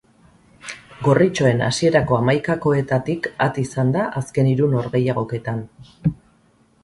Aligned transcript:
Gorritxoen 1.07 1.59
hasierako 1.65 2.17
hamaikakoetatik 2.21 3.29
at 3.47 3.59
izan 3.65 3.93
da 3.97 4.05
azken 4.23 4.49
hiru 4.53 4.71
norgehigoketan. 4.75 5.61